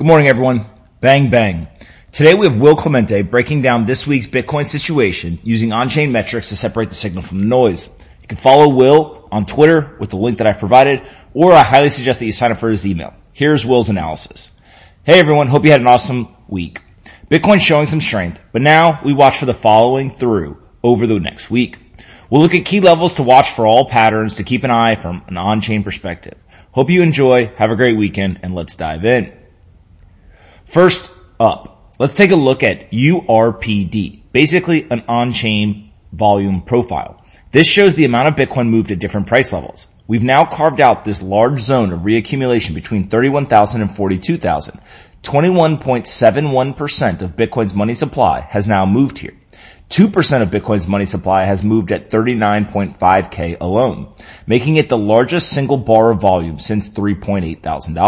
[0.00, 0.64] Good morning everyone.
[1.02, 1.68] Bang bang.
[2.10, 6.56] Today we have Will Clemente breaking down this week's Bitcoin situation using on-chain metrics to
[6.56, 7.90] separate the signal from the noise.
[8.22, 11.90] You can follow Will on Twitter with the link that I've provided, or I highly
[11.90, 13.12] suggest that you sign up for his email.
[13.34, 14.50] Here's Will's analysis.
[15.04, 16.80] Hey everyone, hope you had an awesome week.
[17.30, 21.50] Bitcoin's showing some strength, but now we watch for the following through over the next
[21.50, 21.78] week.
[22.30, 25.22] We'll look at key levels to watch for all patterns to keep an eye from
[25.28, 26.38] an on-chain perspective.
[26.72, 29.36] Hope you enjoy, have a great weekend, and let's dive in.
[30.70, 31.10] First
[31.40, 37.24] up, let's take a look at URPD, basically an on-chain volume profile.
[37.50, 39.88] This shows the amount of Bitcoin moved at different price levels.
[40.06, 44.78] We've now carved out this large zone of reaccumulation between 31,000 and 42,000.
[45.24, 49.34] 21.71% of Bitcoin's money supply has now moved here.
[49.88, 54.14] 2% of Bitcoin's money supply has moved at 39.5k alone,
[54.46, 57.98] making it the largest single bar of volume since $3.8 thousand.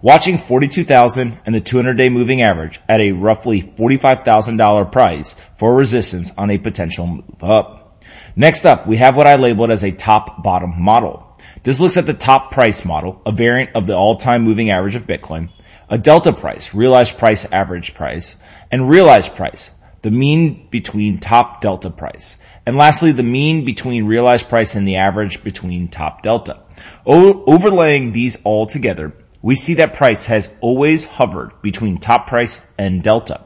[0.00, 6.32] Watching 42,000 and the 200 day moving average at a roughly $45,000 price for resistance
[6.36, 8.02] on a potential move up.
[8.34, 11.38] Next up, we have what I labeled as a top bottom model.
[11.62, 15.06] This looks at the top price model, a variant of the all-time moving average of
[15.06, 15.50] Bitcoin,
[15.88, 18.36] a delta price, realized price, average price,
[18.70, 19.70] and realized price,
[20.00, 22.36] the mean between top delta price.
[22.66, 26.60] And lastly, the mean between realized price and the average between top delta.
[27.04, 29.12] O- overlaying these all together,
[29.42, 33.44] we see that price has always hovered between top price and delta.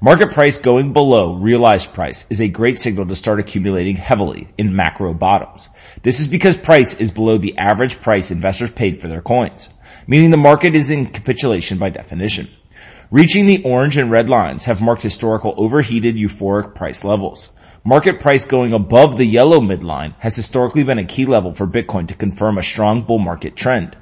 [0.00, 4.74] Market price going below realized price is a great signal to start accumulating heavily in
[4.74, 5.68] macro bottoms.
[6.02, 9.68] This is because price is below the average price investors paid for their coins,
[10.06, 12.48] meaning the market is in capitulation by definition.
[13.10, 17.50] Reaching the orange and red lines have marked historical overheated euphoric price levels.
[17.84, 22.08] Market price going above the yellow midline has historically been a key level for Bitcoin
[22.08, 23.96] to confirm a strong bull market trend.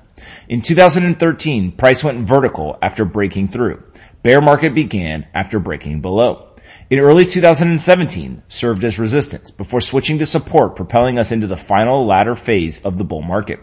[0.48, 3.82] In 2013, price went vertical after breaking through.
[4.22, 6.54] Bear market began after breaking below.
[6.90, 12.06] In early 2017, served as resistance before switching to support, propelling us into the final
[12.06, 13.60] latter phase of the bull market.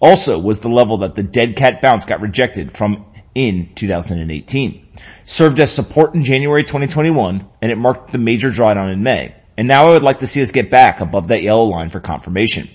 [0.00, 4.88] Also was the level that the dead cat bounce got rejected from in 2018.
[5.24, 9.34] Served as support in January 2021, and it marked the major drawdown in May.
[9.56, 12.00] And now I would like to see us get back above that yellow line for
[12.00, 12.68] confirmation.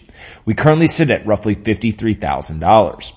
[0.45, 3.13] We currently sit at roughly $53,000.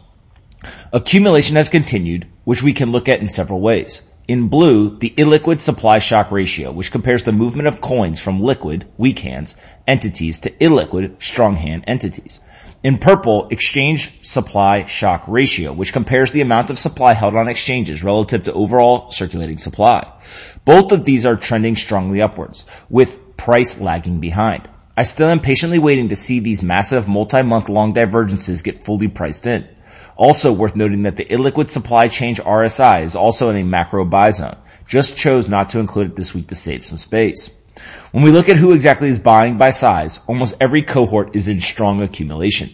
[0.93, 4.03] Accumulation has continued, which we can look at in several ways.
[4.27, 8.87] In blue, the illiquid supply shock ratio, which compares the movement of coins from liquid,
[8.97, 9.55] weak hands,
[9.87, 12.41] entities to illiquid, strong hand entities.
[12.83, 18.03] In purple, exchange supply shock ratio, which compares the amount of supply held on exchanges
[18.03, 20.11] relative to overall circulating supply.
[20.65, 24.69] Both of these are trending strongly upwards, with price lagging behind.
[24.97, 29.45] I still am patiently waiting to see these massive multi-month long divergences get fully priced
[29.45, 29.67] in.
[30.17, 34.31] Also worth noting that the illiquid supply change RSI is also in a macro buy
[34.31, 34.57] zone.
[34.87, 37.51] Just chose not to include it this week to save some space.
[38.13, 41.61] When we look at who exactly is buying by size, almost every cohort is in
[41.61, 42.71] strong accumulation.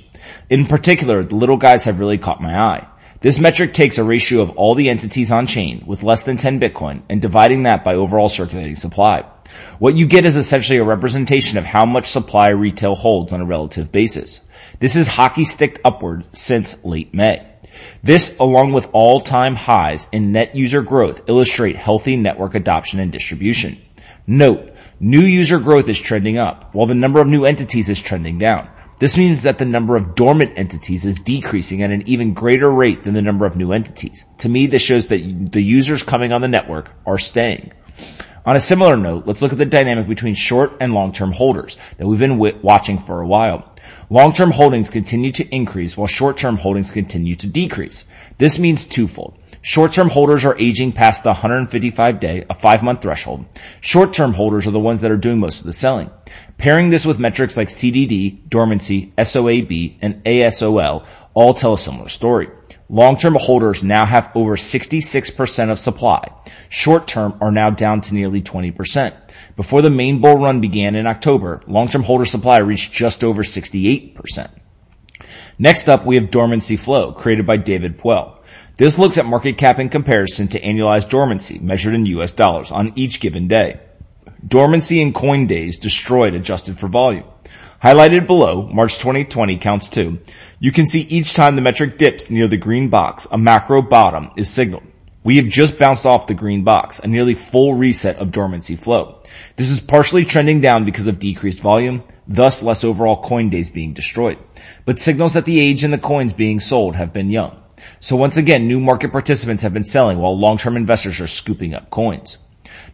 [0.50, 2.86] In particular, the little guys have really caught my eye.
[3.22, 6.58] This metric takes a ratio of all the entities on chain with less than 10
[6.58, 9.26] Bitcoin and dividing that by overall circulating supply.
[9.78, 13.44] What you get is essentially a representation of how much supply retail holds on a
[13.44, 14.40] relative basis.
[14.78, 17.46] This is hockey sticked upward since late May.
[18.02, 23.76] This, along with all-time highs in net user growth, illustrate healthy network adoption and distribution.
[24.26, 28.38] Note, new user growth is trending up, while the number of new entities is trending
[28.38, 28.66] down.
[29.00, 33.02] This means that the number of dormant entities is decreasing at an even greater rate
[33.02, 34.26] than the number of new entities.
[34.38, 37.72] To me, this shows that the users coming on the network are staying.
[38.46, 42.06] On a similar note, let's look at the dynamic between short and long-term holders that
[42.06, 43.74] we've been watching for a while.
[44.08, 48.04] Long-term holdings continue to increase while short-term holdings continue to decrease.
[48.38, 49.36] This means twofold.
[49.60, 53.44] Short-term holders are aging past the 155 day, a five month threshold.
[53.82, 56.10] Short-term holders are the ones that are doing most of the selling.
[56.56, 62.48] Pairing this with metrics like CDD, dormancy, SOAB, and ASOL all tell a similar story.
[62.92, 66.28] Long-term holders now have over 66% of supply.
[66.70, 69.14] Short-term are now down to nearly 20%.
[69.54, 74.50] Before the main bull run began in October, long-term holder supply reached just over 68%.
[75.56, 78.38] Next up, we have dormancy flow created by David Puell.
[78.76, 82.92] This looks at market cap in comparison to annualized dormancy measured in US dollars on
[82.96, 83.78] each given day.
[84.44, 87.24] Dormancy in coin days destroyed adjusted for volume.
[87.82, 90.18] Highlighted below, March 2020 counts two,
[90.58, 94.32] you can see each time the metric dips near the green box, a macro bottom
[94.36, 94.82] is signaled.
[95.24, 99.22] We have just bounced off the green box, a nearly full reset of dormancy flow.
[99.56, 103.94] This is partially trending down because of decreased volume, thus less overall coin days being
[103.94, 104.36] destroyed,
[104.84, 107.62] but signals that the age in the coins being sold have been young.
[107.98, 111.88] So once again, new market participants have been selling while long-term investors are scooping up
[111.88, 112.36] coins.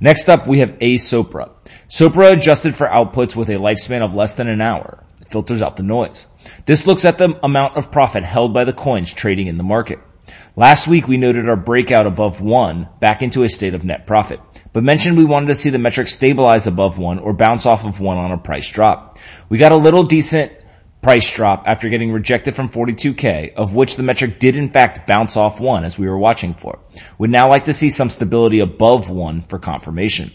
[0.01, 1.51] Next up, we have A Sopra.
[1.89, 5.05] SOPR adjusted for outputs with a lifespan of less than an hour.
[5.21, 6.27] It filters out the noise.
[6.65, 9.99] This looks at the amount of profit held by the coins trading in the market.
[10.57, 14.41] Last week we noted our breakout above one back into a state of net profit,
[14.73, 18.01] but mentioned we wanted to see the metric stabilize above one or bounce off of
[18.01, 19.19] one on a price drop.
[19.49, 20.53] We got a little decent
[21.07, 25.37] price drop after getting rejected from 42k, of which the metric did in fact bounce
[25.37, 26.81] off one as we were watching for.
[27.19, 30.33] Would now like to see some stability above one for confirmation.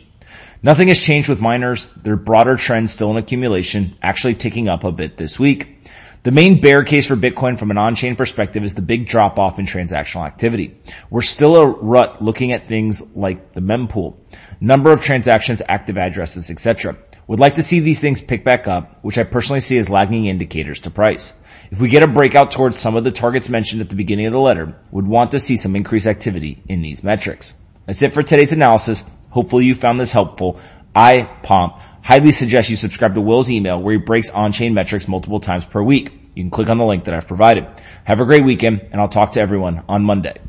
[0.63, 1.89] Nothing has changed with miners.
[1.97, 5.81] Their broader trend still in accumulation, actually ticking up a bit this week.
[6.23, 9.57] The main bear case for Bitcoin from an on-chain perspective is the big drop off
[9.57, 10.77] in transactional activity.
[11.09, 14.18] We're still a rut looking at things like the mempool,
[14.59, 16.95] number of transactions, active addresses, etc.
[17.25, 20.27] Would like to see these things pick back up, which I personally see as lagging
[20.27, 21.33] indicators to price.
[21.71, 24.33] If we get a breakout towards some of the targets mentioned at the beginning of
[24.33, 27.56] the letter, would want to see some increased activity in these metrics.
[27.88, 29.03] That's it for today's analysis.
[29.31, 30.59] Hopefully you found this helpful.
[30.95, 35.39] I, Pomp, highly suggest you subscribe to Will's email where he breaks on-chain metrics multiple
[35.39, 36.12] times per week.
[36.36, 37.68] You can click on the link that I've provided.
[38.03, 40.42] Have a great weekend and I'll talk to everyone on Monday.